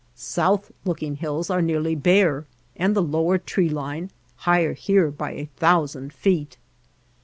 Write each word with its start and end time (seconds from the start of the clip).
South 0.15 0.71
looking 0.83 1.17
hills 1.17 1.51
are 1.51 1.61
nearly 1.61 1.93
bare, 1.93 2.47
and 2.75 2.95
the 2.95 3.03
lower 3.03 3.37
tree 3.37 3.69
line 3.69 4.09
higher 4.37 4.73
here 4.73 5.11
by 5.11 5.31
a 5.33 5.49
thousand 5.57 6.11
feet. 6.11 6.57